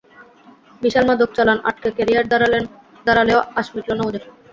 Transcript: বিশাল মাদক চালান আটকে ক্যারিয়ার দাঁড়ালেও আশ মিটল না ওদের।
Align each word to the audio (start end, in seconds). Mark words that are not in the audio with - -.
বিশাল 0.81 1.03
মাদক 1.09 1.29
চালান 1.37 1.59
আটকে 1.69 1.89
ক্যারিয়ার 1.97 2.25
দাঁড়ালেও 3.05 3.39
আশ 3.59 3.67
মিটল 3.75 3.93
না 3.97 4.03
ওদের। 4.07 4.23